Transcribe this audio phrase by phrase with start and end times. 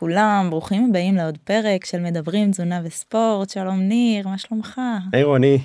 [0.00, 4.80] לכולם, ברוכים הבאים לעוד פרק של מדברים תזונה וספורט, שלום ניר, מה שלומך?
[5.12, 5.58] היי רוני,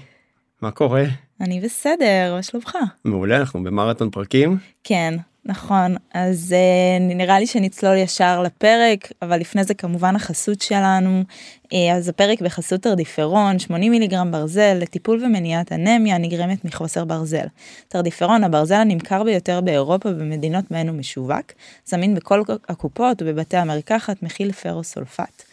[0.62, 1.04] מה קורה?
[1.41, 2.77] אני בסדר, מה שלומך?
[3.05, 4.58] מעולה, אנחנו במרתון פרקים.
[4.84, 5.13] כן,
[5.48, 11.23] נכון, אז uh, נראה לי שנצלול ישר לפרק, אבל לפני זה כמובן החסות שלנו.
[11.64, 17.45] Uh, אז הפרק בחסות תרדיפרון, 80 מיליגרם ברזל לטיפול ומניעת אנמיה הנגרמת מחוסר ברזל.
[17.88, 21.52] תרדיפרון, הברזל הנמכר ביותר באירופה ובמדינות בהן הוא משווק,
[21.85, 25.43] זמין בכל הקופות ובבתי המרקחת, מכיל פרוסולפט.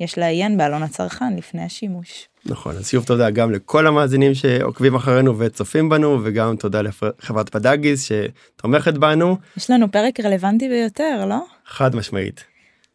[0.00, 2.29] יש לעיין בעלון הצרכן לפני השימוש.
[2.46, 8.08] נכון אז שוב תודה גם לכל המאזינים שעוקבים אחרינו וצופים בנו וגם תודה לחברת פדאגיס
[8.08, 9.36] שתומכת בנו.
[9.56, 11.38] יש לנו פרק רלוונטי ביותר לא?
[11.66, 12.44] חד משמעית.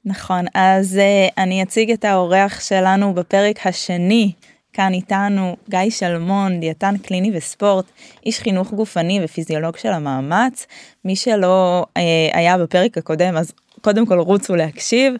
[0.05, 4.31] נכון אז uh, אני אציג את האורח שלנו בפרק השני
[4.73, 7.85] כאן איתנו גיא שלמון דיאטן קליני וספורט
[8.25, 10.67] איש חינוך גופני ופיזיולוג של המאמץ
[11.05, 12.01] מי שלא uh,
[12.33, 15.19] היה בפרק הקודם אז קודם כל רוצו להקשיב אה,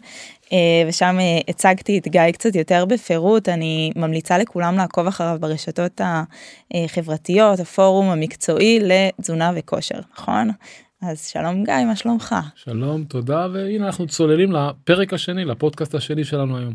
[0.88, 6.00] ושם אה, הצגתי את גיא קצת יותר בפירוט אני ממליצה לכולם לעקוב אחריו ברשתות
[6.74, 10.50] החברתיות הפורום המקצועי לתזונה וכושר נכון
[11.02, 16.58] אז שלום גיא מה שלומך שלום תודה והנה אנחנו צוללים לפרק השני לפודקאסט השני שלנו
[16.58, 16.74] היום.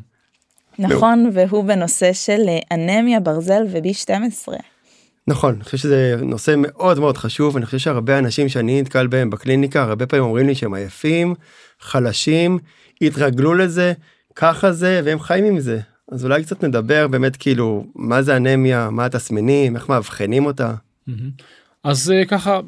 [0.80, 4.55] נכון והוא בנושא של אה, אנמיה ברזל ובי 12.
[5.27, 9.30] נכון אני חושב שזה נושא מאוד מאוד חשוב אני חושב שהרבה אנשים שאני נתקל בהם
[9.30, 11.36] בקליניקה הרבה פעמים אומרים לי שהם עייפים
[11.80, 12.59] חלשים
[13.02, 13.94] התרגלו לזה
[14.36, 15.80] ככה זה והם חיים עם זה
[16.12, 20.74] אז אולי קצת נדבר באמת כאילו מה זה אנמיה מה התסמינים איך מאבחנים אותה.
[21.84, 22.60] אז אה, ככה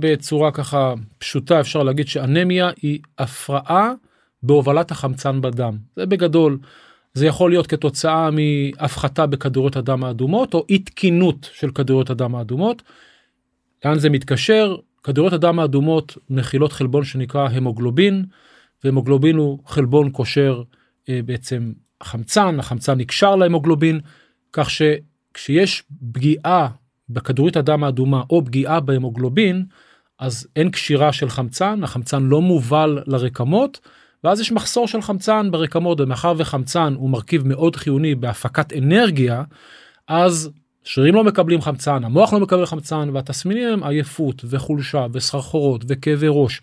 [0.00, 3.92] בצורה ככה פשוטה אפשר להגיד שאנמיה היא הפרעה
[4.42, 6.58] בהובלת החמצן בדם זה בגדול.
[7.14, 12.82] זה יכול להיות כתוצאה מהפחתה בכדוריות הדם האדומות או אי תקינות של כדוריות הדם האדומות.
[13.84, 14.76] לאן זה מתקשר?
[15.02, 18.24] כדוריות הדם האדומות מכילות חלבון שנקרא המוגלובין
[18.86, 20.62] והמוגלובין הוא חלבון קושר
[21.08, 24.00] אה, בעצם חמצן, החמצן נקשר להמוגלובין,
[24.52, 25.82] כך שכשיש
[26.12, 26.68] פגיעה
[27.08, 29.64] בכדורית הדם האדומה או פגיעה בהמוגלובין,
[30.18, 33.80] אז אין קשירה של חמצן, החמצן לא מובל לרקמות,
[34.24, 39.42] ואז יש מחסור של חמצן ברקמות, ומאחר וחמצן הוא מרכיב מאוד חיוני בהפקת אנרגיה,
[40.08, 40.50] אז
[40.84, 46.60] שרירים לא מקבלים חמצן, המוח לא מקבל חמצן, והתסמינים הם עייפות וחולשה וסחרחורות וכאבי ראש.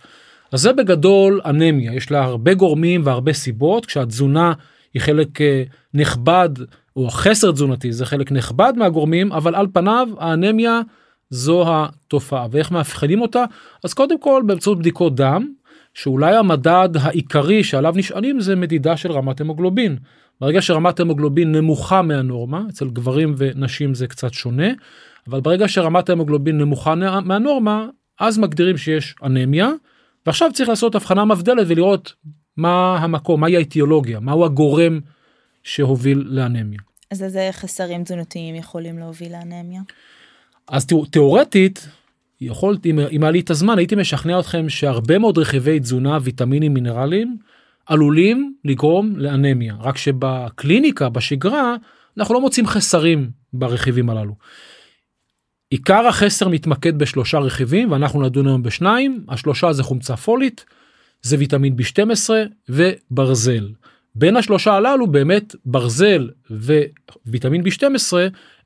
[0.54, 4.54] אז זה בגדול אנמיה, יש לה הרבה גורמים והרבה סיבות, כשהתזונה
[4.94, 6.50] היא חלק אה, נכבד,
[6.96, 10.82] או חסר תזונתי זה חלק נכבד מהגורמים, אבל על פניו האנמיה
[11.30, 12.48] זו התופעה.
[12.52, 13.46] ואיך מאבחנים אותה?
[13.84, 15.48] אז קודם כל באמצעות בדיקות דם,
[15.94, 19.98] שאולי המדד העיקרי שעליו נשענים זה מדידה של רמת המוגלובין.
[20.42, 24.68] ברגע שרמת המוגלובין נמוכה מהנורמה, אצל גברים ונשים זה קצת שונה,
[25.28, 27.88] אבל ברגע שרמת המוגלובין נמוכה מהנורמה,
[28.20, 29.70] אז מגדירים שיש אנמיה,
[30.26, 32.14] ועכשיו צריך לעשות הבחנה מבדלת ולראות
[32.58, 35.00] מה המקום, מהי האיטיולוגיה, מהו הגורם
[35.64, 36.80] שהוביל לאנמיה.
[37.12, 39.82] אז איזה חסרים תזונתיים יכולים להוביל לאנמיה?
[40.68, 41.88] אז תראו, תיאורטית,
[42.42, 47.38] יכולתי, אם היה לי את הזמן, הייתי משכנע אתכם שהרבה מאוד רכיבי תזונה, ויטמינים, מינרלים,
[47.86, 49.76] עלולים לגרום לאנמיה.
[49.80, 51.76] רק שבקליניקה, בשגרה,
[52.18, 54.36] אנחנו לא מוצאים חסרים ברכיבים הללו.
[55.74, 60.66] עיקר החסר מתמקד בשלושה רכיבים ואנחנו נדון היום בשניים השלושה זה חומצה פולית
[61.22, 62.30] זה ויטמין b12
[62.70, 63.70] וברזל.
[64.16, 66.30] בין השלושה הללו באמת ברזל
[67.26, 68.14] וויטמין b12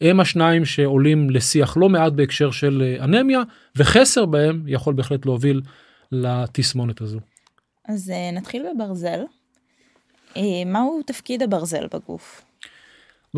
[0.01, 3.41] הם השניים שעולים לשיח לא מעט בהקשר של אה, אנמיה
[3.75, 5.61] וחסר בהם יכול בהחלט להוביל
[6.11, 7.19] לתסמונת הזו.
[7.87, 9.19] אז אה, נתחיל בברזל.
[10.37, 12.46] אה, מהו תפקיד הברזל בגוף?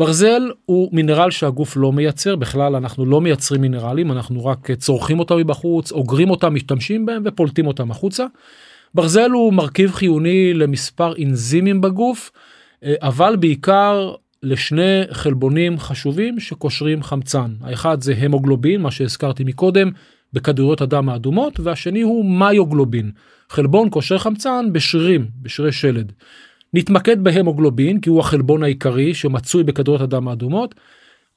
[0.00, 5.36] ברזל הוא מינרל שהגוף לא מייצר בכלל אנחנו לא מייצרים מינרלים אנחנו רק צורכים אותם
[5.36, 8.26] מבחוץ אוגרים אותם משתמשים בהם ופולטים אותם החוצה.
[8.94, 12.30] ברזל הוא מרכיב חיוני למספר אנזימים בגוף
[12.84, 19.90] אבל בעיקר לשני חלבונים חשובים שקושרים חמצן האחד זה המוגלובין מה שהזכרתי מקודם
[20.32, 23.10] בכדוריות הדם האדומות והשני הוא מיוגלובין
[23.48, 26.12] חלבון קושר חמצן בשרירים בשרירי שלד.
[26.74, 30.74] נתמקד בהמוגלובין כי הוא החלבון העיקרי שמצוי בכדוריות הדם האדומות.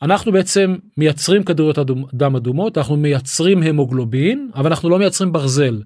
[0.02, 1.78] אנחנו בעצם מייצרים כדוריות
[2.14, 5.82] דם אדומות אנחנו מייצרים המוגלובין אבל אנחנו לא מייצרים ברזל.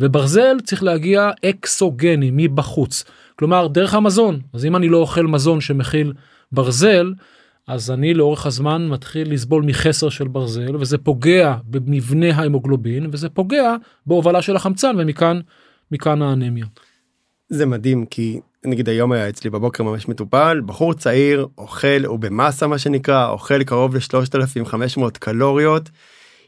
[0.00, 3.04] וברזל צריך להגיע אקסוגני מבחוץ
[3.38, 6.12] כלומר דרך המזון אז אם אני לא אוכל מזון שמכיל
[6.52, 7.12] ברזל
[7.66, 13.74] אז אני לאורך הזמן מתחיל לסבול מחסר של ברזל וזה פוגע במבנה ההמוגלובין וזה פוגע
[14.06, 15.40] בהובלה של החמצן ומכאן
[15.92, 16.66] מכאן האנמיה.
[17.50, 22.66] זה מדהים כי נגיד היום היה אצלי בבוקר ממש מטופל בחור צעיר אוכל הוא במסה
[22.66, 25.90] מה שנקרא אוכל קרוב ל-3500 קלוריות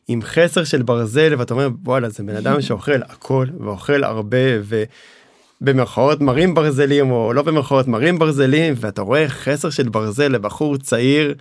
[0.08, 4.38] עם חסר של ברזל ואתה אומר וואלה זה בן אדם שאוכל הכל ואוכל הרבה
[5.60, 11.34] במרכאות מרים ברזלים או לא במרכאות מרים ברזלים ואתה רואה חסר של ברזל לבחור צעיר.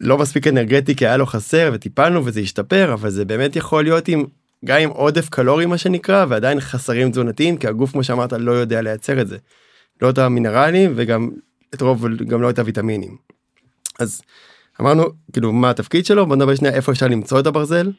[0.00, 4.08] לא מספיק אנרגטי כי היה לו חסר וטיפלנו וזה השתפר אבל זה באמת יכול להיות
[4.08, 4.24] עם
[4.64, 8.82] גם עם עודף קלורי מה שנקרא ועדיין חסרים תזונתיים כי הגוף כמו שאמרת לא יודע
[8.82, 9.36] לייצר את זה.
[10.02, 11.30] לא את המינרלים וגם
[11.74, 13.16] את רוב גם לא את הוויטמינים.
[14.00, 14.22] אז
[14.80, 17.90] אמרנו כאילו מה התפקיד שלו בוא נדבר שנייה איפה אפשר למצוא את הברזל.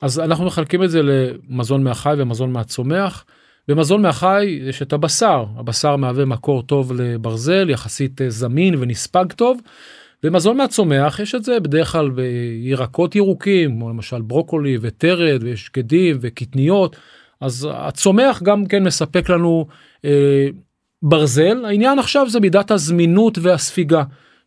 [0.00, 3.24] אז אנחנו מחלקים את זה למזון מהחי ומזון מהצומח.
[3.68, 9.60] במזון מהחי יש את הבשר, הבשר מהווה מקור טוב לברזל יחסית אה, זמין ונספג טוב.
[10.22, 16.18] במזון מהצומח יש את זה בדרך כלל בירקות ירוקים כמו למשל ברוקולי וטרד ויש שקדים
[16.20, 16.96] וקטניות
[17.40, 19.66] אז הצומח גם כן מספק לנו
[20.04, 20.46] אה,
[21.02, 24.02] ברזל העניין עכשיו זה מידת הזמינות והספיגה.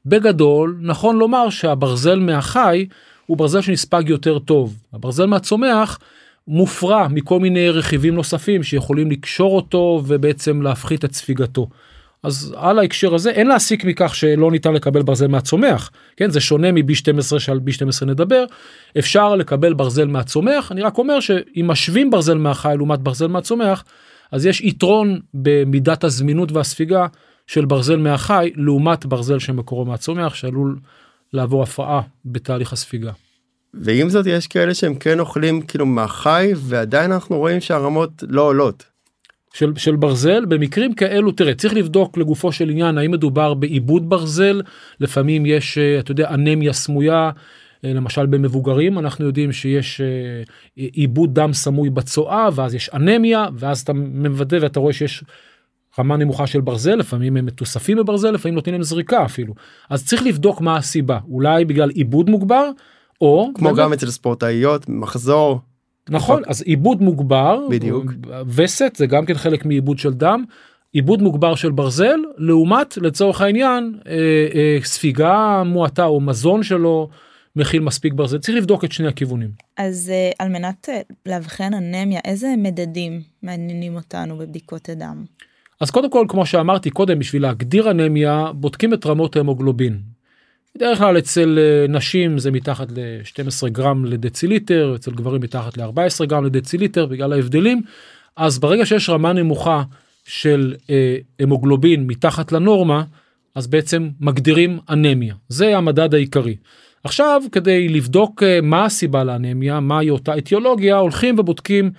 [0.06, 2.86] בגדול נכון לומר שהברזל מהחי
[3.26, 6.00] הוא ברזל שנספג יותר טוב הברזל מהצומח
[6.48, 11.68] מופרע מכל מיני רכיבים נוספים שיכולים לקשור אותו ובעצם להפחית את ספיגתו.
[12.26, 16.72] אז על ההקשר הזה אין להסיק מכך שלא ניתן לקבל ברזל מהצומח כן זה שונה
[16.72, 18.46] מ-B12 שעל B12 נדבר
[19.00, 23.84] אפשר לקבל ברזל מהצומח אני רק אומר שאם משווים ברזל מהחי לעומת ברזל מהצומח
[24.32, 27.08] אז יש יתרון במידת הזמינות והספיגה
[27.48, 30.80] של ברזל מהחי לעומת ברזל שמקורו מהצומח שעלול
[31.34, 33.12] לעבור הפרעה בתהליך הספיגה.
[33.74, 38.95] ועם זאת יש כאלה שהם כן אוכלים כאילו מהחי ועדיין אנחנו רואים שהרמות לא עולות.
[39.56, 44.62] של, של ברזל במקרים כאלו תראה צריך לבדוק לגופו של עניין האם מדובר בעיבוד ברזל.
[45.00, 47.32] לפעמים יש אה, אתה יודע אנמיה סמויה
[47.86, 50.44] אה, למשל במבוגרים אנחנו יודעים שיש אה,
[50.76, 55.24] עיבוד דם סמוי בצואה ואז יש אנמיה ואז אתה מוודא ואתה רואה שיש
[56.00, 59.54] רמה נמוכה של ברזל לפעמים הם מתוספים בברזל לפעמים נותנים להם זריקה אפילו.
[59.90, 62.70] אז צריך לבדוק מה הסיבה אולי בגלל עיבוד מוגבר
[63.22, 65.62] או כמו באמת, גם אצל ספורטאיות מחזור
[66.10, 68.06] נכון אז עיבוד מוגבר בדיוק
[68.48, 70.44] וסת זה גם כן חלק מעיבוד של דם
[70.94, 74.14] עיבוד מוגבר של ברזל לעומת לצורך העניין אה,
[74.56, 77.10] אה, ספיגה מועטה או מזון שלו
[77.56, 79.50] מכיל מספיק ברזל צריך לבדוק את שני הכיוונים.
[79.78, 85.26] אז אה, על מנת אה, לאבחן אנמיה איזה מדדים מעניינים אותנו בבדיקות הדם.
[85.82, 90.15] אז קודם כל כמו שאמרתי קודם בשביל להגדיר אנמיה בודקים את רמות ההמוגלובין.
[90.76, 96.46] בדרך כלל אצל אה, נשים זה מתחת ל-12 גרם לדציליטר אצל גברים מתחת ל-14 גרם
[96.46, 97.82] לדציליטר בגלל ההבדלים
[98.36, 99.84] אז ברגע שיש רמה נמוכה
[100.26, 103.04] של אה, המוגלובין מתחת לנורמה
[103.56, 106.56] אז בעצם מגדירים אנמיה זה המדד העיקרי.
[107.04, 111.92] עכשיו כדי לבדוק אה, מה הסיבה לאנמיה מהי אותה אטיולוגיה הולכים ובודקים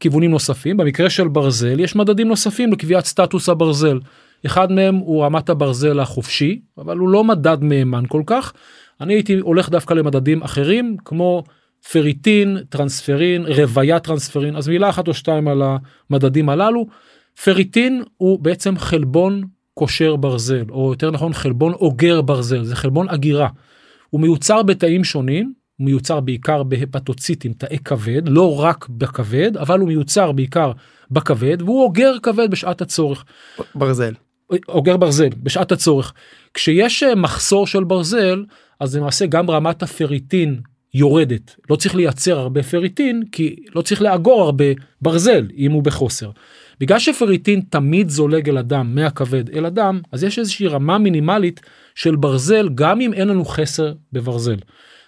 [0.00, 3.98] כיוונים נוספים במקרה של ברזל יש מדדים נוספים לקביעת סטטוס הברזל.
[4.46, 8.52] אחד מהם הוא רמת הברזל החופשי אבל הוא לא מדד מהימן כל כך.
[9.00, 11.44] אני הייתי הולך דווקא למדדים אחרים כמו
[11.92, 15.62] פריטין טרנספרין רוויה טרנספרין אז מילה אחת או שתיים על
[16.10, 16.86] המדדים הללו.
[17.44, 19.42] פריטין הוא בעצם חלבון
[19.74, 23.48] קושר ברזל או יותר נכון חלבון אוגר ברזל זה חלבון אגירה.
[24.10, 29.88] הוא מיוצר בתאים שונים הוא מיוצר בעיקר בהפטוציטים תאי כבד לא רק בכבד אבל הוא
[29.88, 30.72] מיוצר בעיקר
[31.10, 33.24] בכבד והוא אוגר כבד בשעת הצורך.
[33.74, 34.12] ברזל.
[34.68, 36.12] אוגר ברזל בשעת הצורך.
[36.54, 38.44] כשיש אה, מחסור של ברזל
[38.80, 40.60] אז למעשה גם רמת הפריטין
[40.94, 44.64] יורדת לא צריך לייצר הרבה פריטין כי לא צריך לאגור הרבה
[45.02, 46.30] ברזל אם הוא בחוסר.
[46.80, 51.60] בגלל שפריטין תמיד זולג אל הדם מהכבד אל הדם אז יש איזושהי רמה מינימלית
[51.94, 54.56] של ברזל גם אם אין לנו חסר בברזל.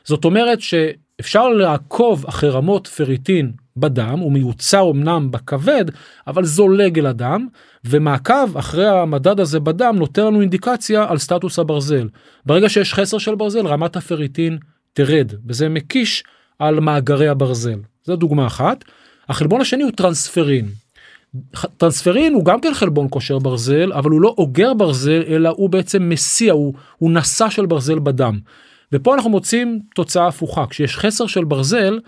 [0.04, 5.84] זאת אומרת שאפשר לעקוב אחרי רמות פריטין בדם הוא מיוצר אמנם בכבד
[6.26, 7.46] אבל זולג אל הדם
[7.88, 12.08] ומעקב אחרי המדד הזה בדם נותן לנו אינדיקציה על סטטוס הברזל.
[12.46, 14.58] ברגע שיש חסר של ברזל רמת הפריטין
[14.92, 16.24] תרד וזה מקיש
[16.58, 17.78] על מאגרי הברזל.
[18.04, 18.84] זו דוגמה אחת.
[19.28, 20.68] החלבון השני הוא טרנספרין.
[21.76, 26.08] טרנספרין הוא גם כן חלבון קושר ברזל אבל הוא לא אוגר ברזל אלא הוא בעצם
[26.08, 28.38] מסיע הוא, הוא נשא של ברזל בדם.
[28.92, 31.98] ופה אנחנו מוצאים תוצאה הפוכה כשיש חסר של ברזל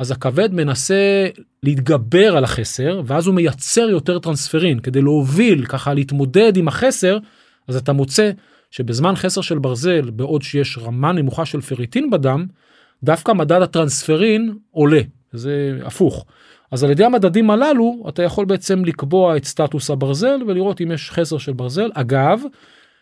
[0.00, 1.26] אז הכבד מנסה
[1.62, 4.80] להתגבר על החסר ואז הוא מייצר יותר טרנספרין.
[4.80, 7.18] כדי להוביל ככה להתמודד עם החסר
[7.68, 8.30] אז אתה מוצא
[8.70, 12.46] שבזמן חסר של ברזל בעוד שיש רמה נמוכה של פריטין בדם
[13.02, 15.00] דווקא מדד הטרנספרין עולה.
[15.32, 16.26] זה הפוך.
[16.70, 21.10] אז על ידי המדדים הללו אתה יכול בעצם לקבוע את סטטוס הברזל ולראות אם יש
[21.10, 21.90] חסר של ברזל.
[21.94, 22.40] אגב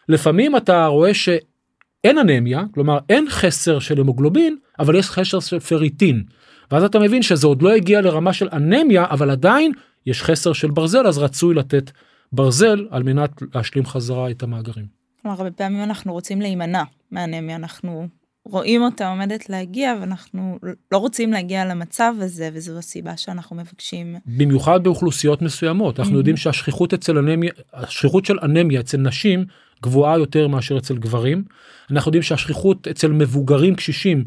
[0.09, 6.23] לפעמים אתה רואה שאין אנמיה כלומר אין חסר של המוגלובין אבל יש חסר של פריטין
[6.71, 9.73] ואז אתה מבין שזה עוד לא הגיע לרמה של אנמיה אבל עדיין
[10.07, 11.91] יש חסר של ברזל אז רצוי לתת
[12.33, 14.87] ברזל על מנת להשלים חזרה את המאגרים.
[15.23, 16.83] כלומר הרבה פעמים אנחנו רוצים להימנע
[17.13, 18.09] מאנמיה אנחנו
[18.45, 20.59] רואים אותה עומדת להגיע ואנחנו
[20.93, 24.17] לא רוצים להגיע למצב הזה וזו הסיבה שאנחנו מבקשים.
[24.27, 26.17] במיוחד באוכלוסיות מסוימות אנחנו Mhm.
[26.17, 29.45] יודעים שהשכיחות אצל אנמיה השכיחות של אנמיה אצל נשים
[29.83, 31.45] גבוהה יותר מאשר אצל גברים
[31.91, 34.25] אנחנו יודעים שהשכיחות אצל מבוגרים קשישים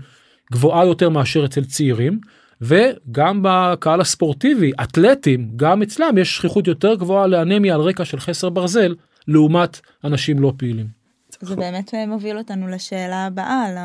[0.52, 2.20] גבוהה יותר מאשר אצל צעירים
[2.62, 8.50] וגם בקהל הספורטיבי אתלטים גם אצלם יש שכיחות יותר גבוהה לאנמיה על רקע של חסר
[8.50, 8.96] ברזל
[9.28, 10.88] לעומת אנשים לא פעילים.
[11.42, 13.78] זה באמת מוביל אותנו לשאלה הבאה, על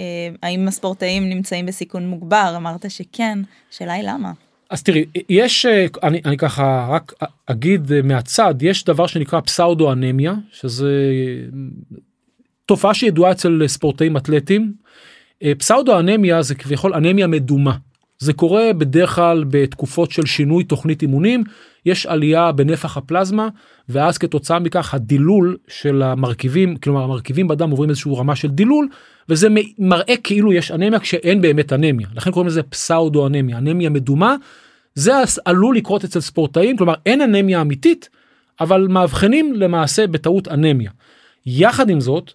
[0.00, 2.54] אה, האם הספורטאים נמצאים בסיכון מוגבר?
[2.56, 3.38] אמרת שכן,
[3.72, 4.32] השאלה היא למה.
[4.70, 7.12] אז תראי יש אה, אני, אני ככה רק
[7.46, 11.12] אגיד אה, מהצד יש דבר שנקרא פסאודו אנמיה שזה
[12.66, 14.72] תופעה שידועה אצל ספורטאים אתלטים.
[15.42, 17.76] אה, פסאודו אנמיה זה כביכול אנמיה מדומה.
[18.18, 21.44] זה קורה בדרך כלל בתקופות של שינוי תוכנית אימונים
[21.86, 23.48] יש עלייה בנפח הפלזמה
[23.88, 28.88] ואז כתוצאה מכך הדילול של המרכיבים כלומר המרכיבים בדם עוברים איזושהי רמה של דילול
[29.28, 34.36] וזה מראה כאילו יש אנמיה כשאין באמת אנמיה לכן קוראים לזה פסאודו אנמיה אנמיה מדומה.
[34.94, 35.12] זה
[35.44, 38.08] עלול לקרות אצל ספורטאים כלומר אין אנמיה אמיתית
[38.60, 40.90] אבל מאבחנים למעשה בטעות אנמיה.
[41.46, 42.32] יחד עם זאת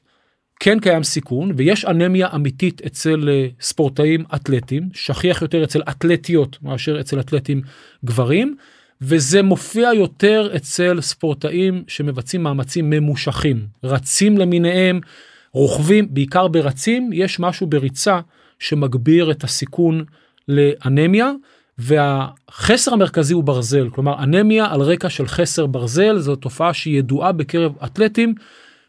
[0.65, 6.99] כן קיים סיכון ויש אנמיה אמיתית אצל אה, ספורטאים אתלטים שכיח יותר אצל אתלטיות מאשר
[6.99, 7.61] אצל אתלטים
[8.05, 8.55] גברים
[9.01, 13.65] וזה מופיע יותר אצל ספורטאים שמבצעים מאמצים ממושכים.
[13.83, 14.99] רצים למיניהם
[15.53, 18.19] רוכבים בעיקר ברצים יש משהו בריצה
[18.59, 20.03] שמגביר את הסיכון
[20.47, 21.31] לאנמיה
[21.77, 23.89] והחסר המרכזי הוא ברזל.
[23.89, 28.35] כלומר אנמיה על רקע של חסר ברזל זו תופעה שהיא ידועה בקרב אתלטים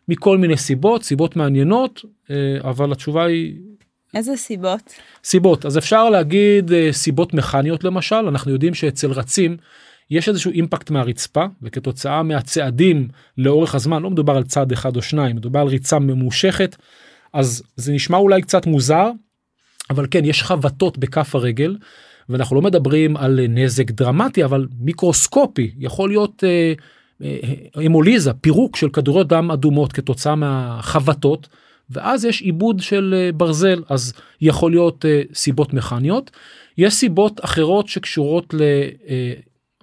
[0.09, 3.55] מכל מיני סיבות סיבות מעניינות אה, אבל התשובה היא
[4.15, 4.95] איזה סיבות?
[5.25, 9.57] סיבות אז אפשר להגיד אה, סיבות מכניות למשל אנחנו יודעים שאצל רצים
[10.11, 13.09] יש איזשהו אימפקט מהרצפה וכתוצאה מהצעדים
[13.39, 16.77] לאורך הזמן לא מדובר על צעד אחד או שניים מדובר על ריצה ממושכת
[17.33, 19.11] אז זה נשמע אולי קצת מוזר
[19.91, 21.77] אבל כן יש חבטות בכף הרגל
[22.29, 26.73] ואנחנו לא מדברים על נזק דרמטי אבל מיקרוסקופי יכול להיות אה,
[27.75, 31.49] המוליזה פירוק של כדורי דם אדומות כתוצאה מהחבטות
[31.91, 33.83] ואז יש עיבוד של אה, ברזל.
[33.89, 36.31] אז יכול להיות אה, סיבות מכניות.
[36.79, 38.63] יש סיבות אחרות שקשורות ל...
[39.09, 39.33] אה,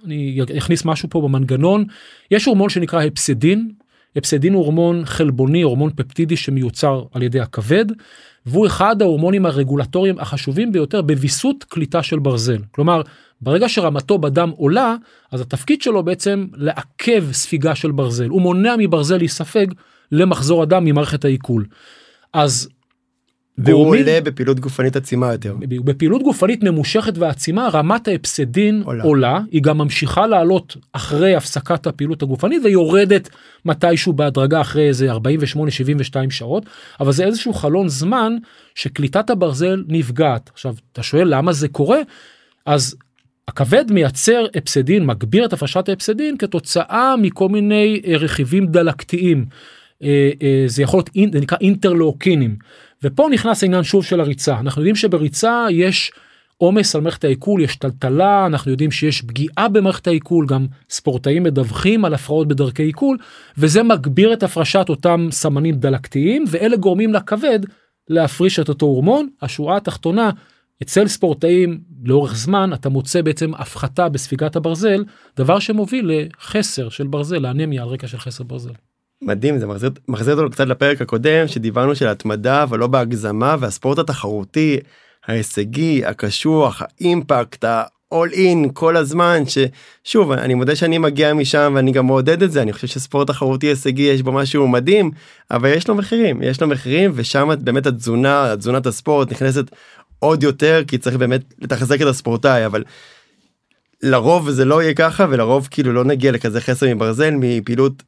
[0.04, 1.84] אני אכניס משהו פה במנגנון.
[2.30, 3.70] יש הורמון שנקרא הפסדין.
[4.16, 7.84] הפסדין הוא הורמון חלבוני הורמון פפטידי שמיוצר על ידי הכבד
[8.46, 12.58] והוא אחד ההורמונים הרגולטוריים החשובים ביותר בוויסות קליטה של ברזל.
[12.70, 13.02] כלומר
[13.42, 14.96] ברגע שרמתו בדם עולה
[15.32, 19.66] אז התפקיד שלו בעצם לעכב ספיגה של ברזל הוא מונע מברזל להיספג
[20.12, 21.64] למחזור הדם ממערכת העיכול.
[22.32, 22.68] אז
[23.58, 25.56] והוא גורמים- עולה בפעילות גופנית עצימה יותר.
[25.84, 29.04] בפעילות גופנית ממושכת ועצימה רמת האפסדין עולה.
[29.04, 29.40] עולה.
[29.50, 33.28] היא גם ממשיכה לעלות אחרי הפסקת הפעילות הגופנית ויורדת
[33.64, 36.66] מתישהו בהדרגה אחרי איזה 48 72 שעות
[37.00, 38.32] אבל זה איזשהו חלון זמן
[38.74, 41.98] שקליטת הברזל נפגעת עכשיו אתה שואל למה זה קורה
[42.66, 42.96] אז
[43.48, 49.44] הכבד מייצר אפסדין מגביר את הפרשת האפסדין כתוצאה מכל מיני אה, רכיבים דלקתיים.
[50.02, 52.56] אה, אה, זה יכול להיות זה נקרא אינטרלוקינים
[53.02, 54.60] ופה נכנס העניין שוב של הריצה.
[54.60, 56.12] אנחנו יודעים שבריצה יש
[56.56, 62.04] עומס על מערכת העיכול יש טלטלה אנחנו יודעים שיש פגיעה במערכת העיכול גם ספורטאים מדווחים
[62.04, 63.16] על הפרעות בדרכי עיכול
[63.58, 67.58] וזה מגביר את הפרשת אותם סמנים דלקתיים ואלה גורמים לכבד
[68.08, 69.28] להפריש את אותו הורמון.
[69.42, 70.30] השורה התחתונה
[70.82, 75.04] אצל ספורטאים לאורך זמן אתה מוצא בעצם הפחתה בספיגת הברזל
[75.36, 78.72] דבר שמוביל לחסר של ברזל לאנמיה על רקע של חסר ברזל.
[79.22, 83.98] מדהים זה מחזיר מחזיר אותנו קצת לפרק הקודם שדיברנו של התמדה אבל לא בהגזמה והספורט
[83.98, 84.78] התחרותי
[85.26, 92.06] ההישגי הקשוח האימפקט ה-all in כל הזמן ששוב אני מודה שאני מגיע משם ואני גם
[92.06, 95.10] מעודד את זה אני חושב שספורט תחרותי הישגי יש בו משהו מדהים
[95.50, 99.70] אבל יש לו מחירים יש לו מחירים ושם באמת התזונה תזונת הספורט נכנסת
[100.22, 102.84] עוד יותר כי צריך באמת לתחזק את הספורטאי אבל.
[104.02, 108.02] לרוב זה לא יהיה ככה ולרוב כאילו לא נגיע לכזה חסר מברזל מפעילות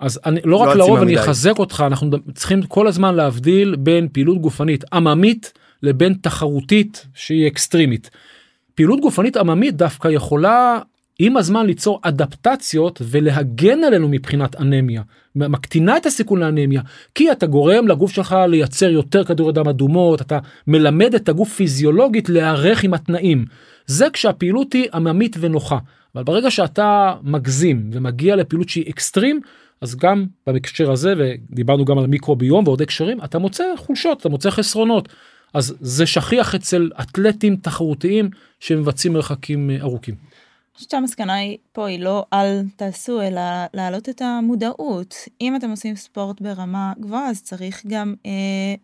[0.00, 1.20] אז אני לא לא רק לרוב אני.
[1.20, 8.10] אחזק אותך אנחנו צריכים כל הזמן להבדיל בין פעילות גופנית עממית לבין תחרותית שהיא אקסטרימית.
[8.74, 10.78] פעילות גופנית עממית דווקא יכולה
[11.18, 15.02] עם הזמן ליצור אדפטציות ולהגן עלינו מבחינת אנמיה.
[15.36, 16.82] מקטינה את הסיכון לאנמיה
[17.14, 22.28] כי אתה גורם לגוף שלך לייצר יותר כדורי דם אדומות אתה מלמד את הגוף פיזיולוגית
[22.28, 23.44] להיערך עם התנאים.
[23.86, 25.78] זה כשהפעילות היא עממית ונוחה.
[26.14, 29.40] אבל ברגע שאתה מגזים ומגיע לפעילות שהיא אקסטרים
[29.80, 34.50] אז גם בהקשר הזה ודיברנו גם על מיקרוביום ועוד הקשרים אתה מוצא חולשות אתה מוצא
[34.50, 35.08] חסרונות.
[35.54, 38.30] אז זה שכיח אצל אתלטים תחרותיים
[38.60, 40.14] שמבצעים מרחקים אה, ארוכים.
[40.76, 43.40] אני חושבת שהמסקנה היא פה היא לא אל תעשו, אלא
[43.74, 45.14] להעלות את המודעות.
[45.40, 48.74] אם אתם עושים ספורט ברמה גבוהה, אז צריך גם אה,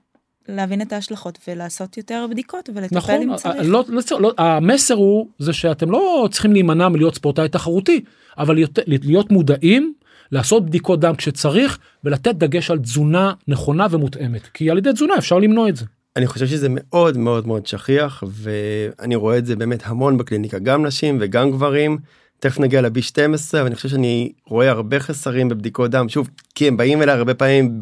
[0.48, 3.56] להבין את ההשלכות ולעשות יותר בדיקות ולטפל נכון, אם צריך.
[3.64, 8.00] לא, לא, לא, המסר הוא זה שאתם לא צריכים להימנע מלהיות ספורטאי תחרותי,
[8.38, 9.94] אבל להיות, להיות מודעים,
[10.32, 15.38] לעשות בדיקות דם כשצריך ולתת דגש על תזונה נכונה ומותאמת, כי על ידי תזונה אפשר
[15.38, 15.84] למנוע את זה.
[16.16, 20.86] אני חושב שזה מאוד מאוד מאוד שכיח ואני רואה את זה באמת המון בקליניקה גם
[20.86, 21.98] נשים וגם גברים.
[22.38, 26.68] תכף נגיע לבי 12 אבל אני חושב שאני רואה הרבה חסרים בבדיקות דם שוב כי
[26.68, 27.78] הם באים אליי הרבה פעמים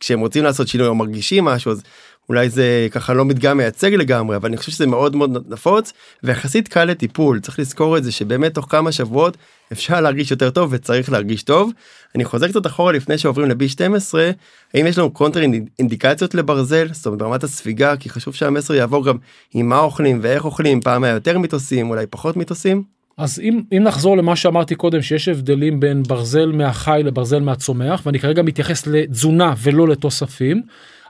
[0.00, 1.82] כשהם רוצים לעשות שינוי או מרגישים משהו אז
[2.28, 6.68] אולי זה ככה לא מדגם מייצג לגמרי אבל אני חושב שזה מאוד מאוד נפוץ ויחסית
[6.68, 9.36] קל לטיפול צריך לזכור את זה שבאמת תוך כמה שבועות
[9.72, 11.72] אפשר להרגיש יותר טוב וצריך להרגיש טוב.
[12.14, 14.30] אני חוזר קצת אחורה לפני שעוברים לבי 12
[14.74, 15.40] האם יש לנו קונטר
[15.78, 19.16] אינדיקציות לברזל זאת אומרת ברמת הספיגה כי חשוב שהמסר יעבור גם
[19.54, 22.82] עם מה אוכלים ואיך אוכלים פעם היה יותר מיתוסים אולי פחות מיתוסים.
[23.16, 28.18] אז אם, אם נחזור למה שאמרתי קודם שיש הבדלים בין ברזל מהחי לברזל מהצומח ואני
[28.18, 30.62] כרגע מתייחס לתזונה ולא לתוספים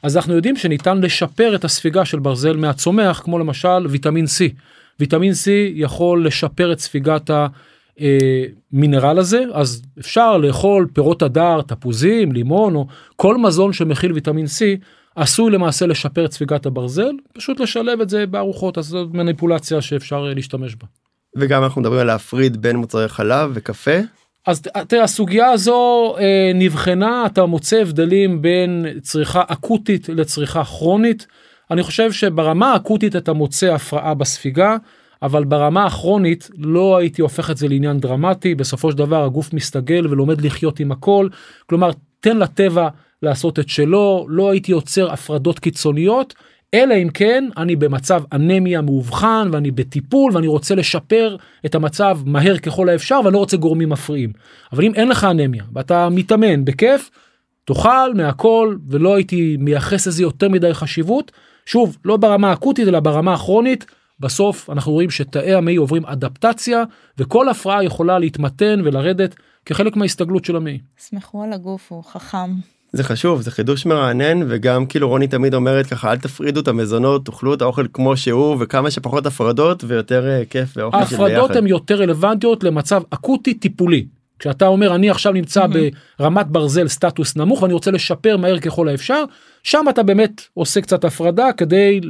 [0.03, 4.53] אז אנחנו יודעים שניתן לשפר את הספיגה של ברזל מהצומח כמו למשל ויטמין C.
[5.01, 7.31] ויטמין C יכול לשפר את ספיגת
[8.73, 12.87] המינרל הזה אז אפשר לאכול פירות הדר תפוזים לימון או
[13.17, 14.85] כל מזון שמכיל ויטמין C
[15.17, 20.23] עשוי למעשה לשפר את ספיגת הברזל פשוט לשלב את זה בארוחות אז זאת מניפולציה שאפשר
[20.23, 20.87] להשתמש בה.
[21.37, 23.99] וגם אנחנו מדברים על להפריד בין מוצרי חלב וקפה.
[24.47, 31.27] אז תראה הסוגיה הזו אה, נבחנה אתה מוצא הבדלים בין צריכה אקוטית לצריכה כרונית.
[31.71, 34.77] אני חושב שברמה האקוטית אתה מוצא הפרעה בספיגה
[35.25, 40.07] אבל ברמה הכרונית לא הייתי הופך את זה לעניין דרמטי בסופו של דבר הגוף מסתגל
[40.07, 41.29] ולומד לחיות עם הכל
[41.67, 41.91] כלומר
[42.21, 42.89] תן לטבע
[43.23, 46.35] לעשות את שלו לא הייתי יוצר הפרדות קיצוניות
[46.75, 52.59] אלא אם כן אני במצב אנמיה מאובחן ואני בטיפול ואני רוצה לשפר את המצב מהר
[52.59, 54.33] ככל האפשר ואני לא רוצה גורמים מפריעים.
[54.73, 57.11] אבל אם אין לך אנמיה ואתה מתאמן בכיף,
[57.65, 61.33] תאכל מהכל ולא הייתי מייחס לזה יותר מדי חשיבות.
[61.67, 63.87] שוב, לא ברמה האקוטית אלא ברמה הכרונית.
[64.25, 66.83] בסוף אנחנו רואים שתאי המעי עוברים אדפטציה
[67.19, 69.35] וכל הפרעה יכולה להתמתן ולרדת
[69.67, 70.79] כחלק מההסתגלות של המעי.
[70.99, 72.51] סמכו על הגוף, הוא חכם.
[72.93, 77.27] זה חשוב זה חידוש מרענן וגם כאילו רוני תמיד אומרת ככה אל תפרידו את המזונות
[77.27, 81.23] תאכלו את האוכל כמו שהוא וכמה שפחות הפרדות ויותר uh, כיף ואוכל של ביחד.
[81.23, 84.07] ההפרדות הן יותר רלוונטיות למצב אקוטי טיפולי.
[84.39, 86.19] כשאתה אומר אני עכשיו נמצא mm-hmm.
[86.19, 89.25] ברמת ברזל סטטוס נמוך ואני רוצה לשפר מהר ככל האפשר
[89.63, 92.01] שם אתה באמת עושה קצת הפרדה כדי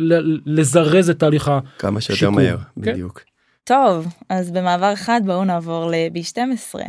[0.47, 1.71] לזרז את תהליך השיקום.
[1.79, 2.93] כמה שיותר מהר כן?
[2.93, 3.21] בדיוק.
[3.65, 6.83] טוב אז במעבר אחד בואו נעבור לבי 12.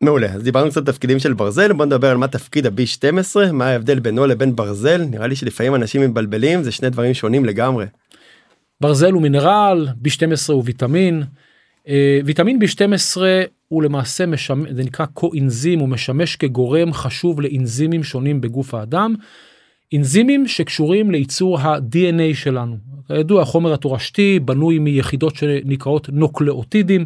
[0.00, 3.66] מעולה אז דיברנו קצת תפקידים של ברזל בוא נדבר על מה תפקיד הבי 12 מה
[3.66, 7.86] ההבדל בינו לבין ברזל נראה לי שלפעמים אנשים מבלבלים זה שני דברים שונים לגמרי.
[8.80, 11.22] ברזל הוא מינרל בי 12 הוא ויטמין.
[11.88, 13.42] אה, ויטמין בי 12
[13.74, 19.14] הוא למעשה משמש זה נקרא קואינזים הוא משמש כגורם חשוב לאנזימים שונים בגוף האדם.
[19.94, 22.76] אנזימים שקשורים לייצור ה-DNA שלנו.
[23.06, 27.04] כידוע החומר התורשתי בנוי מיחידות שנקראות נוקלאוטידים.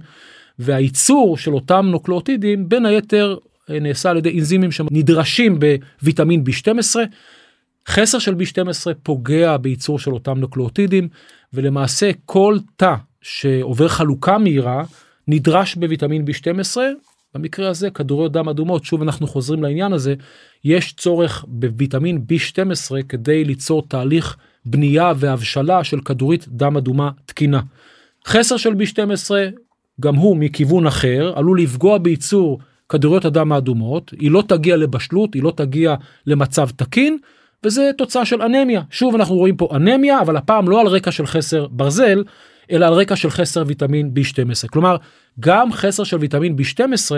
[0.59, 3.37] והייצור של אותם נוקלאוטידים בין היתר
[3.71, 6.97] אה, נעשה על ידי אנזימים שנדרשים בוויטמין B12.
[7.89, 11.09] חסר של B12 פוגע בייצור של אותם נוקלאוטידים
[11.53, 14.85] ולמעשה כל תא שעובר חלוקה מהירה
[15.29, 16.77] נדרש בוויטמין B12
[17.35, 18.85] במקרה הזה כדוריות דם אדומות.
[18.85, 20.14] שוב אנחנו חוזרים לעניין הזה.
[20.64, 27.61] יש צורך בוויטמין B12 כדי ליצור תהליך בנייה והבשלה של כדורית דם אדומה תקינה.
[28.27, 29.31] חסר של B12
[30.01, 34.11] גם הוא מכיוון אחר עלול לפגוע בייצור כדוריות הדם האדומות.
[34.21, 35.95] היא לא תגיע לבשלות היא לא תגיע
[36.27, 37.19] למצב תקין
[37.64, 38.83] וזה תוצאה של אנמיה.
[38.91, 42.23] שוב אנחנו רואים פה אנמיה אבל הפעם לא על רקע של חסר ברזל
[42.71, 44.97] אלא על רקע של חסר ויטמין B12 כלומר
[45.41, 47.11] גם חסר של ויטמין B12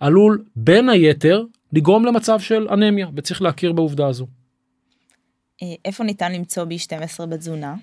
[0.00, 4.26] עלול בין היתר לגרום למצב של אנמיה וצריך להכיר בעובדה הזו.
[5.62, 7.74] אה, איפה ניתן למצוא B12 בתזונה?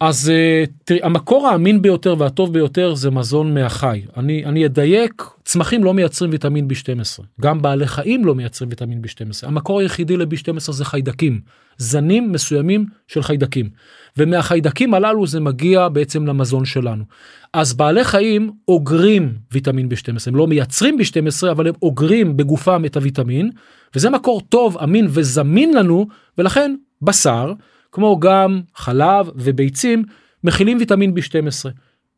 [0.00, 4.02] אז אה, תראי המקור האמין ביותר והטוב ביותר זה מזון מהחי.
[4.16, 9.46] אני אני אדייק צמחים לא מייצרים ויטמין b12 גם בעלי חיים לא מייצרים ויטמין b12
[9.46, 11.40] המקור היחידי ל-b12 זה חיידקים.
[11.76, 13.70] זנים מסוימים של חיידקים.
[14.16, 17.04] ומהחיידקים הללו זה מגיע בעצם למזון שלנו.
[17.52, 22.96] אז בעלי חיים אוגרים ויטמין b12 הם לא מייצרים b12 אבל הם אוגרים בגופם את
[22.96, 23.50] הוויטמין.
[23.94, 26.06] וזה מקור טוב אמין וזמין לנו
[26.38, 27.52] ולכן בשר.
[27.92, 30.04] כמו גם חלב וביצים
[30.44, 31.68] מכילים ויטמין B12.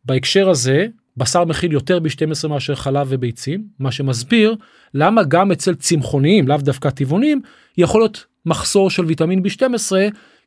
[0.04, 4.56] בהקשר הזה בשר מכיל יותר B12 מאשר חלב וביצים מה שמסביר
[4.94, 7.40] למה גם אצל צמחוניים לאו דווקא טבעונים
[7.78, 9.92] יכול להיות מחסור של ויטמין B12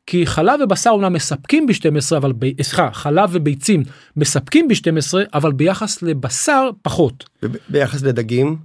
[0.06, 3.82] כי חלב ובשר אומנם מספקים B12 אבל סליחה חלב וביצים
[4.16, 7.28] מספקים B12 אבל ביחס לבשר פחות.
[7.68, 8.56] ביחס לדגים?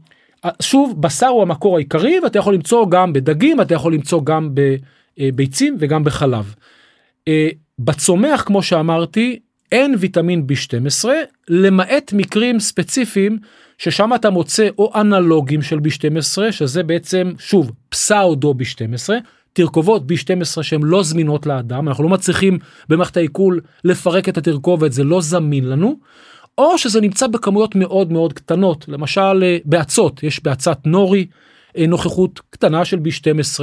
[0.62, 4.76] שוב בשר הוא המקור העיקרי ואתה יכול למצוא גם בדגים אתה יכול למצוא גם אה,
[5.36, 6.56] ביצים וגם בחלב.
[7.28, 9.40] אה, בצומח כמו שאמרתי
[9.72, 11.10] אין ויטמין B12
[11.50, 13.38] למעט מקרים ספציפיים
[13.78, 19.10] ששם אתה מוצא או אנלוגים של B12 שזה בעצם שוב פסאודו B12
[19.54, 25.04] תרכובות B12 שהן לא זמינות לאדם אנחנו לא מצליחים במערכת העיכול לפרק את התרכובת זה
[25.04, 26.00] לא זמין לנו.
[26.58, 31.26] או שזה נמצא בכמויות מאוד מאוד קטנות למשל אה, באצות יש באצת נורי אה,
[31.88, 33.62] נוכחות קטנה של B12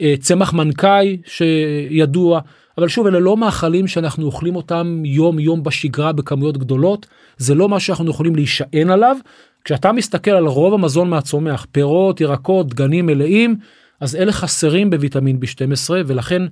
[0.00, 2.40] אה, צמח מנקאי שידוע
[2.78, 7.68] אבל שוב אלה לא מאכלים שאנחנו אוכלים אותם יום יום בשגרה בכמויות גדולות זה לא
[7.68, 9.16] מה שאנחנו יכולים להישען עליו.
[9.64, 13.56] כשאתה מסתכל על רוב המזון מהצומח פירות ירקות דגנים מלאים
[14.00, 16.42] אז אלה חסרים בוויטמין B12 ולכן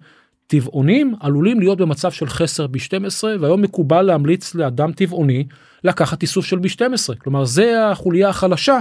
[0.46, 5.46] טבעונים עלולים להיות במצב של חסר B12 והיום מקובל להמליץ לאדם טבעוני
[5.84, 8.78] לקחת איסוף של B12 כלומר זה החוליה החלשה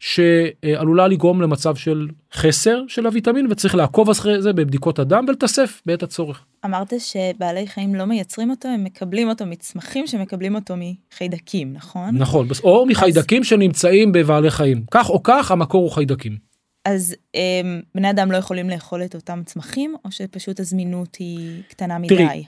[0.00, 6.02] שעלולה לגרום למצב של חסר של הוויטמין וצריך לעקוב אחרי זה בבדיקות הדם ולתסף בעת
[6.02, 6.44] הצורך.
[6.64, 12.48] אמרת שבעלי חיים לא מייצרים אותו הם מקבלים אותו מצמחים שמקבלים אותו מחיידקים נכון נכון
[12.64, 13.48] או מחיידקים אז...
[13.48, 16.36] שנמצאים בבעלי חיים כך או כך המקור הוא חיידקים.
[16.84, 21.98] אז הם, בני אדם לא יכולים לאכול את אותם צמחים או שפשוט הזמינות היא קטנה
[21.98, 22.16] מדי.
[22.16, 22.44] תראי,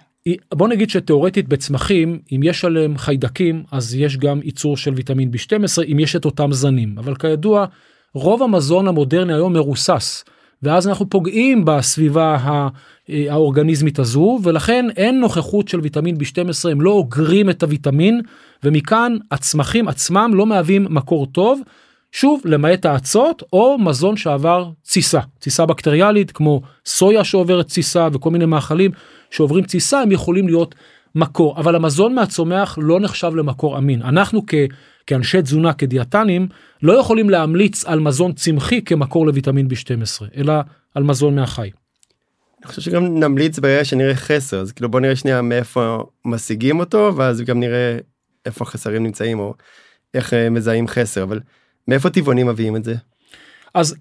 [0.55, 5.83] בוא נגיד שתאורטית בצמחים אם יש עליהם חיידקים אז יש גם ייצור של ויטמין b12
[5.93, 7.67] אם יש את אותם זנים אבל כידוע
[8.15, 10.25] רוב המזון המודרני היום מרוסס
[10.63, 12.39] ואז אנחנו פוגעים בסביבה
[13.09, 18.21] האורגניזמית הזו ולכן אין נוכחות של ויטמין b12 הם לא אוגרים את הוויטמין
[18.65, 21.61] ומכאן הצמחים עצמם לא מהווים מקור טוב.
[22.13, 25.21] שוב למעט האצות או מזון שעבר תסיסה.
[25.39, 28.91] תסיסה בקטריאלית כמו סויה שעוברת תסיסה וכל מיני מאכלים
[29.31, 30.75] שעוברים תסיסה הם יכולים להיות
[31.15, 31.59] מקור.
[31.59, 34.03] אבל המזון מהצומח לא נחשב למקור אמין.
[34.03, 34.55] אנחנו כ,
[35.07, 36.49] כאנשי תזונה כדיאטנים
[36.83, 40.53] לא יכולים להמליץ על מזון צמחי כמקור לויטמין b12 אלא
[40.95, 41.71] על מזון מהחי.
[42.63, 47.13] אני חושב שגם נמליץ ברגע שנראה חסר אז כאילו בוא נראה שנייה מאיפה משיגים אותו
[47.17, 47.99] ואז גם נראה
[48.47, 49.55] איפה החסרים נמצאים או
[50.15, 51.41] איך אה, מזהים חסר אבל
[51.89, 52.95] מאיפה טבעונים מביאים את זה.
[53.75, 53.97] אז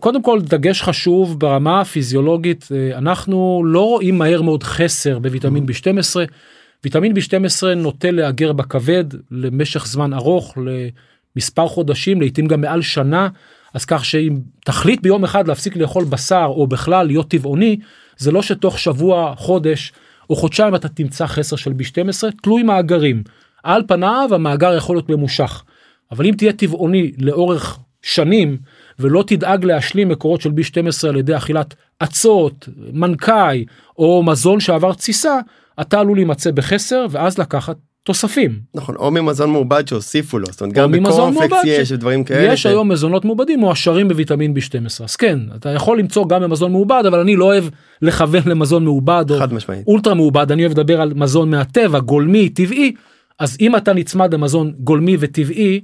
[0.00, 5.88] קודם כל דגש חשוב ברמה הפיזיולוגית אה, אנחנו לא רואים מהר מאוד חסר בוויטמין mm-hmm.
[5.88, 6.16] b12.
[6.84, 10.54] ויטמין b12 נוטה להגר בכבד למשך זמן ארוך
[11.36, 13.28] למספר חודשים לעתים גם מעל שנה
[13.74, 17.78] אז כך שאם תחליט ביום אחד להפסיק לאכול בשר או בכלל להיות טבעוני
[18.16, 19.92] זה לא שתוך שבוע חודש
[20.30, 23.22] או חודשיים אתה תמצא חסר של b12 תלוי מאגרים
[23.62, 25.64] על פניו המאגר יכול להיות ממושך
[26.12, 28.58] אבל אם תהיה טבעוני לאורך שנים
[28.98, 33.64] ולא תדאג להשלים מקורות של B12 על ידי אכילת אצות, מנקאי
[33.98, 35.38] או מזון שעבר תסיסה,
[35.80, 38.58] אתה עלול להימצא בחסר ואז לקחת תוספים.
[38.74, 42.52] נכון, או ממזון מעובד שהוסיפו לו, זאת אומרת גם בקורנפלקס יש ודברים כאלה.
[42.52, 42.66] יש ש...
[42.66, 47.20] היום מזונות מעובדים מועשרים בוויטמין B12, אז כן, אתה יכול למצוא גם במזון מעובד, אבל
[47.20, 47.64] אני לא אוהב
[48.02, 49.36] לכוון למזון מעובד או
[49.86, 52.94] אולטרה מעובד, אני אוהב לדבר על מזון מהטבע, גולמי, טבעי,
[53.38, 55.80] אז אם אתה נצמד למזון גולמי וטבעי,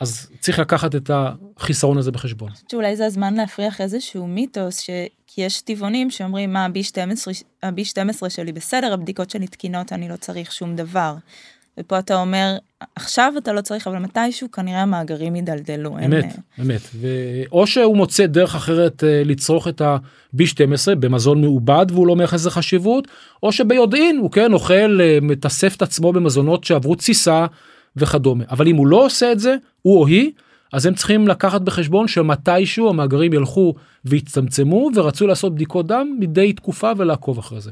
[0.00, 2.50] אז צריך לקחת את החיסרון הזה בחשבון.
[2.70, 4.90] שאולי זה הזמן להפריח איזשהו מיתוס ש...
[5.26, 10.52] כי יש טבעונים שאומרים מה ה-B12, ה-B12 שלי בסדר הבדיקות שלי תקינות אני לא צריך
[10.52, 11.14] שום דבר.
[11.78, 12.56] ופה אתה אומר
[12.96, 15.98] עכשיו אתה לא צריך אבל מתישהו כנראה המאגרים ידלדלו.
[15.98, 16.30] אמת אין...
[16.60, 17.06] אמת ו...
[17.52, 22.50] או שהוא מוצא דרך אחרת אה, לצרוך את ה-B12 במזון מעובד והוא לא מייחס לזה
[22.50, 23.08] חשיבות
[23.42, 27.46] או שביודעין הוא כן אוכל אה, מתאסף את עצמו במזונות שעברו תסיסה
[27.96, 28.44] וכדומה.
[28.50, 30.30] אבל אם הוא לא עושה את זה הוא או היא
[30.72, 33.74] אז הם צריכים לקחת בחשבון שמתישהו המאגרים ילכו
[34.04, 37.70] ויצטמצמו ורצו לעשות בדיקות דם מדי תקופה ולעקוב אחרי זה.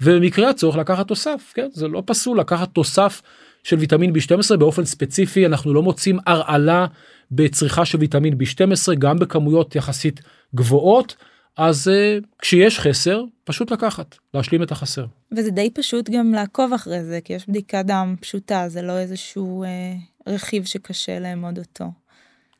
[0.00, 1.68] ובמקרה הצורך לקחת תוסף כן?
[1.72, 3.22] זה לא פסול לקחת תוסף
[3.64, 6.86] של ויטמין b12 באופן ספציפי אנחנו לא מוצאים הרעלה
[7.30, 10.20] בצריכה של ויטמין b12 גם בכמויות יחסית
[10.54, 11.16] גבוהות
[11.56, 15.06] אז uh, כשיש חסר פשוט לקחת להשלים את החסר.
[15.36, 19.64] וזה די פשוט גם לעקוב אחרי זה כי יש בדיקת דם פשוטה זה לא איזשהו
[19.64, 21.84] uh, רכיב שקשה לאמוד אותו.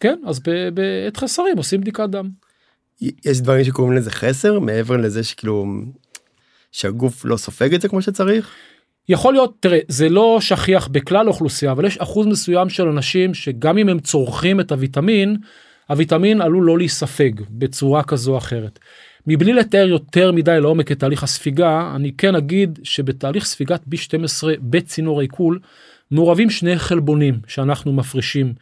[0.00, 0.40] כן אז
[0.74, 2.28] בעת חסרים עושים בדיקת דם.
[3.24, 5.66] יש דברים שקוראים לזה חסר מעבר לזה שכאילו
[6.72, 8.50] שהגוף לא סופג את זה כמו שצריך.
[9.08, 13.78] יכול להיות תראה זה לא שכיח בכלל האוכלוסייה אבל יש אחוז מסוים של אנשים שגם
[13.78, 15.36] אם הם צורכים את הוויטמין
[15.90, 18.78] הוויטמין עלול לא להיספג בצורה כזו או אחרת.
[19.26, 25.18] מבלי לתאר יותר מדי לעומק את תהליך הספיגה אני כן אגיד שבתהליך ספיגת B12 בצינור
[25.18, 25.58] העיכול
[26.10, 28.52] מעורבים שני חלבונים שאנחנו מפרישים.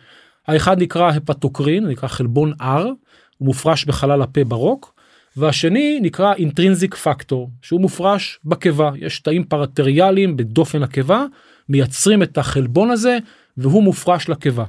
[0.46, 2.64] האחד נקרא הפטוקרין נקרא חלבון R
[3.38, 4.94] הוא מופרש בחלל הפה ברוק
[5.36, 11.24] והשני נקרא אינטרינזיק פקטור שהוא מופרש בקיבה יש תאים פרטריאליים בדופן הקיבה
[11.68, 13.18] מייצרים את החלבון הזה
[13.56, 14.64] והוא מופרש לקיבה.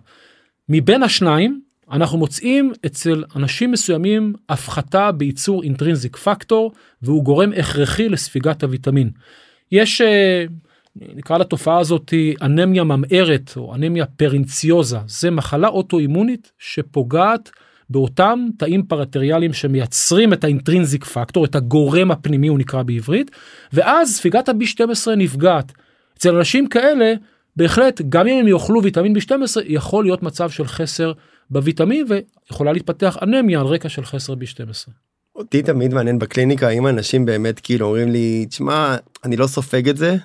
[0.70, 6.72] מבין השניים אנחנו מוצאים אצל אנשים מסוימים הפחתה בייצור אינטרינזיק פקטור
[7.02, 9.10] והוא גורם הכרחי לספיגת הוויטמין.
[9.72, 10.46] יש אה,
[10.96, 17.50] נקרא לתופעה הזאת אנמיה ממארת או אנמיה פרינציוזה זה מחלה אוטואימונית שפוגעת
[17.90, 23.32] באותם תאים פרטריאליים שמייצרים את האינטרינזיק פקטור את הגורם הפנימי הוא נקרא בעברית
[23.74, 25.72] ואז ספיגת ה-B12 נפגעת.
[26.18, 27.14] אצל אנשים כאלה
[27.56, 29.32] בהחלט גם אם הם יאכלו ויטמין B12
[29.66, 31.12] יכול להיות מצב של חסר
[31.52, 34.92] בוויטמין ויכולה להתפתח אנמיה על רקע של חסר B12.
[35.36, 39.98] אותי תמיד מעניין בקליניקה האם אנשים באמת כאילו אומרים לי תשמע אני לא סופג את
[39.98, 40.18] זה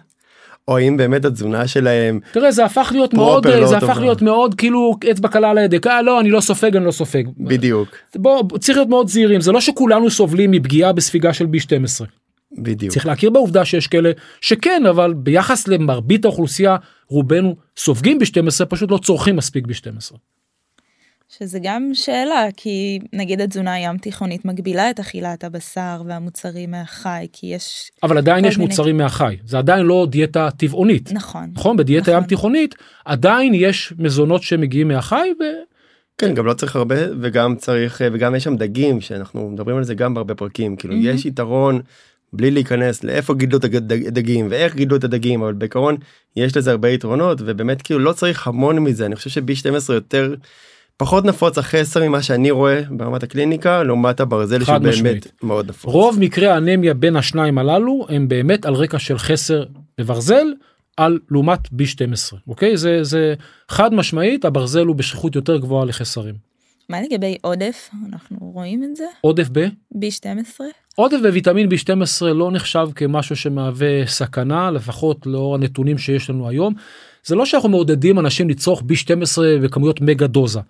[0.69, 3.77] או אם באמת התזונה שלהם תראה זה הפך להיות מאוד לא זה.
[3.77, 6.91] הפך להיות מאוד כאילו אצבע קלה על ההדק אה לא אני לא סופג אני לא
[6.91, 12.05] סופג בדיוק בוא צריך להיות מאוד זהירים זה לא שכולנו סובלים מפגיעה בספיגה של B12
[12.59, 14.11] בדיוק צריך להכיר בעובדה שיש כאלה
[14.41, 16.77] שכן אבל ביחס למרבית האוכלוסייה
[17.09, 20.17] רובנו סופגים ב-12 פשוט לא צורכים מספיק ב-12.
[21.38, 27.47] שזה גם שאלה, כי נגיד התזונה הים תיכונית מגבילה את אכילת הבשר והמוצרים מהחי, כי
[27.47, 27.90] יש...
[28.03, 31.51] אבל עדיין יש מיני- מוצרים מהחי זה עדיין לא דיאטה טבעונית נכון.
[31.53, 32.23] נכון בדיאטה נכון.
[32.23, 35.44] ים תיכונית עדיין יש מזונות שמגיעים מהחי ו...
[36.18, 39.94] כן גם לא צריך הרבה וגם צריך וגם יש שם דגים שאנחנו מדברים על זה
[39.94, 41.07] גם בהרבה פרקים כאילו מהמם.
[41.09, 41.81] יש יתרון
[42.33, 45.97] בלי להיכנס לאיפה גידלו את הדגים ואיך גידלו את הדגים אבל בעיקרון
[46.37, 50.35] יש לזה הרבה יתרונות ובאמת כאילו לא צריך המון מזה אני חושב שב-12 יותר
[50.96, 55.33] פחות נפוץ החסר ממה שאני רואה ברמת הקליניקה לעומת הברזל חד שהוא באמת משמעית.
[55.42, 55.94] מאוד נפוץ.
[55.94, 59.64] רוב מקרי האנמיה בין השניים הללו הם באמת על רקע של חסר
[59.98, 60.46] בברזל
[60.96, 63.35] על לעומת B12 אוקיי זה זה
[63.68, 66.35] חד משמעית הברזל הוא בשכיחות יותר גבוהה לחסרים.
[66.88, 67.90] מה לגבי עודף?
[68.12, 69.04] אנחנו רואים את זה?
[69.20, 69.66] עודף ב?
[69.94, 70.61] B12?
[70.96, 76.74] עודף בוויטמין B12 לא נחשב כמשהו שמהווה סכנה לפחות לאור הנתונים שיש לנו היום.
[77.27, 80.61] זה לא שאנחנו מעודדים אנשים לצרוך B12 בכמויות מגה דוזה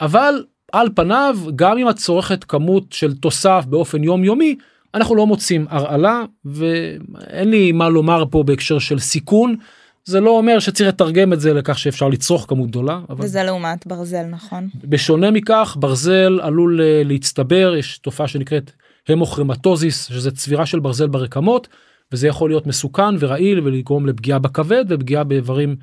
[0.00, 4.56] אבל על פניו גם אם את צורכת כמות של תוסף באופן יומיומי
[4.94, 9.56] אנחנו לא מוצאים הרעלה ואין לי מה לומר פה בהקשר של סיכון.
[10.04, 13.86] זה לא אומר שצריך לתרגם את זה לכך שאפשר לצרוך כמות גדולה אבל וזה לעומת
[13.86, 14.68] ברזל, נכון?
[14.84, 17.74] בשונה מכך ברזל עלול אה, להצטבר.
[17.78, 18.70] יש תופעה שנקראת
[19.08, 21.68] המוכרמטוזיס שזה צבירה של ברזל ברקמות
[22.12, 25.76] וזה יכול להיות מסוכן ורעיל ולגרום לפגיעה בכבד ופגיעה באיברים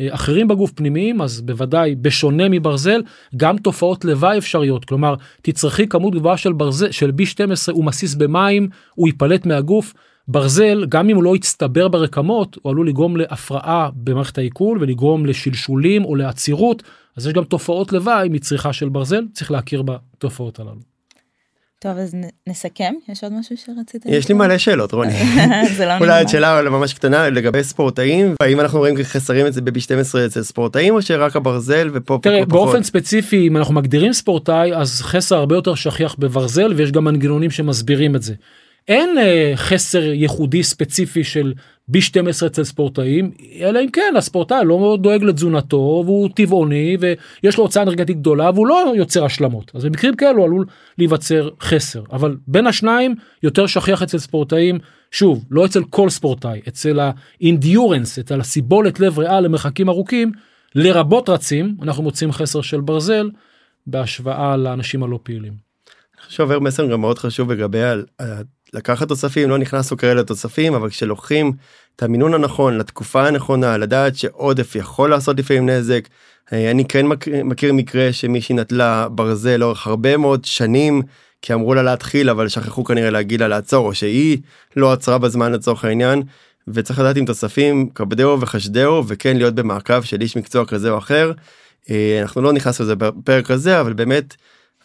[0.00, 3.00] אה, אחרים בגוף פנימיים אז בוודאי בשונה מברזל
[3.36, 4.84] גם תופעות לוואי אפשריות.
[4.84, 9.94] כלומר תצרכי כמות גבוהה של ברזל של B12 הוא מסיס במים הוא ייפלט מהגוף.
[10.28, 16.04] ברזל גם אם הוא לא יצטבר ברקמות הוא עלול לגרום להפרעה במערכת העיכול ולגרום לשלשולים
[16.04, 16.82] או לעצירות.
[17.16, 20.95] אז יש גם תופעות לוואי מצריכה של ברזל צריך להכיר בתופעות הללו.
[21.86, 22.14] טוב, אז
[22.46, 22.94] נסכם?
[23.08, 24.34] יש עוד משהו שרצית יש לי?
[24.34, 25.12] מלא שאלות רוני.
[25.76, 30.26] זה לא אולי שאלה ממש קטנה לגבי ספורטאים האם אנחנו רואים חסרים את זה ב-12
[30.26, 32.84] אצל ספורטאים או שרק הברזל ופה תראה פה באופן פחות?
[32.84, 38.16] ספציפי אם אנחנו מגדירים ספורטאי אז חסר הרבה יותר שכיח בברזל ויש גם מנגנונים שמסבירים
[38.16, 38.34] את זה.
[38.88, 41.52] אין אה, חסר ייחודי ספציפי של
[41.92, 47.82] B12 אצל ספורטאים אלא אם כן הספורטאי לא דואג לתזונתו והוא טבעוני ויש לו הוצאה
[47.82, 50.66] אנרגטית גדולה והוא לא יוצר השלמות אז במקרים כאלו עלול
[50.98, 54.78] להיווצר חסר אבל בין השניים יותר שכיח אצל ספורטאים
[55.10, 60.32] שוב לא אצל כל ספורטאי אצל האינדיורנס אצל הסיבולת לב ריאה למרחקים ארוכים
[60.74, 63.30] לרבות רצים אנחנו מוצאים חסר של ברזל
[63.86, 65.52] בהשוואה לאנשים הלא פעילים.
[66.28, 67.78] שעובר מסר גם מאוד חשוב לגבי
[68.74, 71.52] לקחת תוספים לא נכנסנו כרגע לתוספים אבל כשלוקחים
[71.96, 76.08] את המינון הנכון לתקופה הנכונה לדעת שעודף יכול לעשות לפעמים נזק.
[76.52, 81.02] אה, אני כן מכיר, מכיר מקרה שמישהי נטלה ברזל לאורך הרבה מאוד שנים
[81.42, 84.38] כי אמרו לה להתחיל אבל שכחו כנראה להגיד לה לעצור או שהיא
[84.76, 86.22] לא עצרה בזמן לצורך העניין.
[86.68, 91.32] וצריך לדעת עם תוספים כבדהו וחשדהו וכן להיות במעקב של איש מקצוע כזה או אחר.
[91.90, 94.36] אה, אנחנו לא נכנס לזה בפרק הזה אבל באמת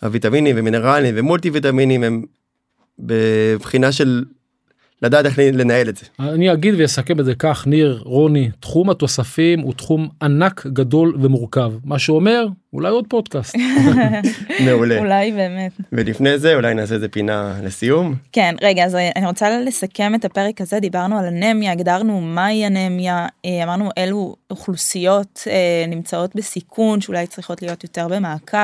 [0.02, 2.24] הוויטמינים ומינרלים ומולטי ויטמינים הם
[3.02, 4.24] בבחינה של
[5.02, 6.06] לדעת איך לנהל את זה.
[6.20, 11.74] אני אגיד ואסכם את זה כך ניר רוני תחום התוספים הוא תחום ענק גדול ומורכב
[11.84, 13.56] מה שאומר אולי עוד פודקאסט.
[14.66, 15.00] מעולה.
[15.00, 15.72] אולי באמת.
[15.92, 18.16] ולפני זה אולי נעשה איזה פינה לסיום.
[18.32, 23.28] כן, רגע, אז אני רוצה לסכם את הפרק הזה, דיברנו על אנמיה, הגדרנו מהי אנמיה,
[23.46, 28.58] אה, אמרנו אילו אוכלוסיות אה, נמצאות בסיכון, שאולי צריכות להיות יותר במעקב.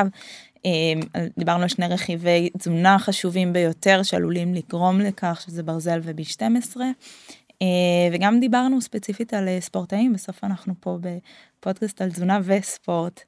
[0.66, 6.76] אה, דיברנו על שני רכיבי תזונה חשובים ביותר שעלולים לגרום לכך, שזה ברזל ו-B12.
[7.62, 7.66] אה,
[8.12, 13.20] וגם דיברנו ספציפית על אה, ספורטאים, בסוף אנחנו פה בפודקאסט על תזונה וספורט.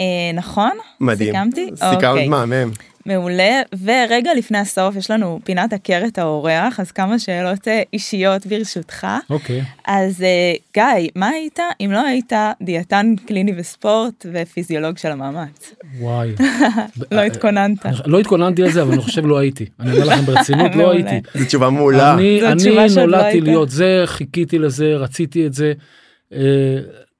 [0.00, 0.70] אה, נכון?
[1.00, 1.32] מדהים.
[1.32, 1.66] סיכמתי?
[1.76, 2.28] סיכמת אוקיי.
[2.28, 2.70] מהמם.
[3.06, 5.72] מעולה, ורגע לפני הסוף יש לנו פינת
[6.06, 9.06] את האורח, אז כמה שאלות אה, אישיות ברשותך.
[9.30, 9.62] אוקיי.
[9.86, 12.32] אז אה, גיא, מה היית אם לא היית
[12.62, 15.74] דיאטן קליני וספורט ופיזיולוג של המאמץ?
[15.98, 16.30] וואי.
[17.12, 17.86] לא התכוננת.
[17.86, 19.66] אני- לא התכוננתי לזה אבל אני חושב לא הייתי.
[19.80, 20.90] אני אומר לכם ברצינות לא.
[20.92, 21.20] הייתי.
[21.38, 22.14] זו תשובה מעולה.
[22.14, 23.40] אני, לא נולדתי.
[23.40, 25.72] להיות זה, חיכיתי לזה, רציתי את זה.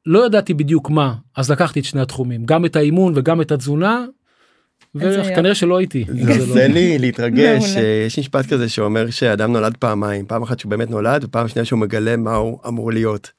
[0.09, 3.53] אה, לא ידעתי בדיוק מה, אז לקחתי את שני התחומים, גם את האימון וגם את
[3.53, 4.05] התזונה,
[4.95, 6.05] וכנראה שלא הייתי.
[6.39, 7.77] זה לא- לי להתרגש.
[7.77, 11.65] אה, יש משפט כזה שאומר שאדם נולד פעמיים, פעם אחת שהוא באמת נולד ופעם שנייה
[11.65, 13.31] שהוא מגלה מה הוא אמור להיות.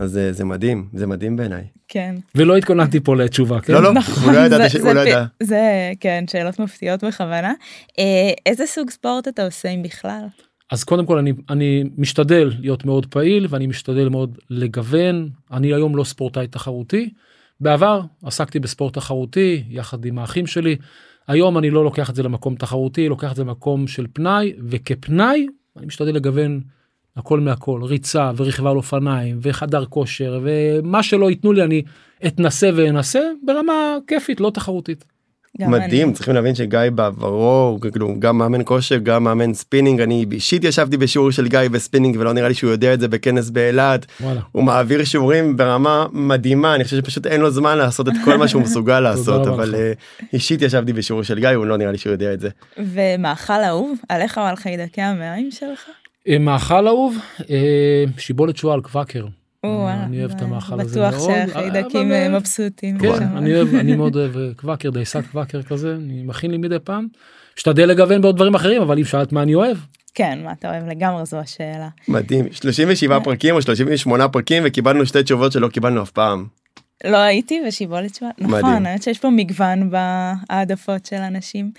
[0.00, 1.64] אז זה- זה מדהים, זה מדהים בעיניי.
[1.88, 2.14] כן.
[2.34, 3.72] ולא התכוננתי פה לתשובה, כן?
[3.72, 3.90] לא, לא,
[4.24, 5.02] הוא לא ידע, זה- זה לא.
[5.42, 5.60] זה,
[6.00, 7.52] כן, שאלות מפתיעות בכוונה.
[7.98, 8.04] אה,
[8.46, 10.24] איזה סוג ספורט אתה עושה אם בכלל?
[10.70, 15.28] אז קודם כל אני, אני משתדל להיות מאוד פעיל ואני משתדל מאוד לגוון.
[15.52, 17.10] אני היום לא ספורטאי תחרותי.
[17.60, 20.76] בעבר עסקתי בספורט תחרותי יחד עם האחים שלי.
[21.28, 25.46] היום אני לא לוקח את זה למקום תחרותי, לוקח את זה למקום של פנאי, וכפנאי
[25.76, 26.60] אני משתדל לגוון
[27.16, 31.82] הכל מהכל, ריצה ורכיבה על אופניים וחדר כושר ומה שלא ייתנו לי אני
[32.26, 35.04] אתנסה ואנסה ברמה כיפית לא תחרותית.
[35.60, 36.14] מדהים, אני.
[36.14, 41.30] צריכים להבין שגיא בעברו, כאילו, גם מאמן כושר, גם מאמן ספינינג, אני אישית ישבתי בשיעור
[41.30, 44.06] של גיא בספינינג ולא נראה לי שהוא יודע את זה בכנס באילת.
[44.52, 48.48] הוא מעביר שיעורים ברמה מדהימה, אני חושב שפשוט אין לו זמן לעשות את כל מה
[48.48, 49.74] שהוא מסוגל לעשות, אבל.
[49.74, 49.92] אה,
[50.32, 52.48] אישית ישבתי בשיעור של גיא, הוא לא נראה לי שהוא יודע את זה.
[52.78, 53.98] ומאכל אהוב?
[54.08, 55.80] עליך או על חיידקי המעיים שלך?
[56.28, 57.16] אה, מאכל אהוב
[57.50, 59.26] אה, שיבולת שועל קוואקר.
[59.64, 61.30] אני אוהב את זה המאכל הזה בטוח מאוד.
[61.30, 62.98] שהחיידקים אבל, אה, אה, מבסוטים.
[62.98, 63.22] כן.
[63.22, 67.06] אני אוהב, אני מאוד אוהב אה, קוואקר, דייסת קוואקר כזה, אני מכין לי מדי פעם.
[67.56, 69.76] משתדל לגוון בעוד דברים אחרים, אבל אם שאלת מה אני אוהב,
[70.14, 71.88] כן, מה אתה אוהב לגמרי זו השאלה.
[72.08, 76.46] מדהים, 37 פרקים או 38 פרקים וקיבלנו שתי תשובות שלא קיבלנו אף פעם.
[77.04, 78.30] לא הייתי ושיבולת שועל.
[78.38, 78.86] נכון.
[78.86, 81.70] האמת שיש פה מגוון בהעדפות של אנשים.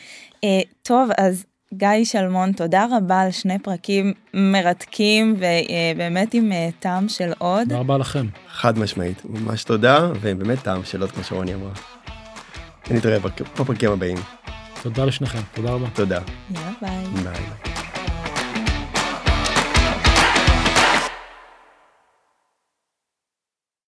[0.44, 7.10] אה, טוב, אז גיא שלמון, תודה רבה על שני פרקים מרתקים ובאמת עם אה, טעם
[7.10, 7.64] של עוד.
[7.64, 8.26] תודה רבה לכם.
[8.48, 11.72] חד משמעית, ממש תודה, ובאמת טעם שאלות כמו שרוני אמרה.
[12.92, 14.18] נתראה בפרקים הבאים,
[14.84, 15.88] תודה לשניכם, תודה רבה.
[15.94, 16.20] תודה,
[16.56, 17.24] יאללה ביי.
[17.24, 17.89] ביי.